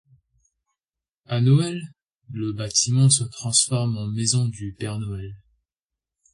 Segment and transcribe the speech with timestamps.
[1.27, 1.79] A Noël,
[2.31, 5.35] le bâtiment se transforme en Maison du Père Noël.